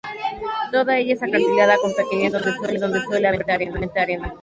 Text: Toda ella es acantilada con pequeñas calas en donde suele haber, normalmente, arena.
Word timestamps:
Toda 0.71 0.97
ella 0.97 1.13
es 1.13 1.21
acantilada 1.21 1.75
con 1.79 1.93
pequeñas 1.93 2.31
calas 2.33 2.57
en 2.73 2.79
donde 2.81 3.01
suele 3.05 3.27
haber, 3.27 3.45
normalmente, 3.45 3.99
arena. 3.99 4.33